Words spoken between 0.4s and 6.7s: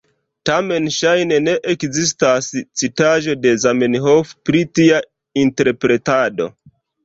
Tamen ŝajne ne ekzistas citaĵo de Zamenhof pri tia interpretado.